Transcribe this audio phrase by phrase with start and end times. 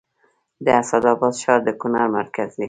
[0.65, 2.59] د اسعد اباد ښار د کونړ مرکز دی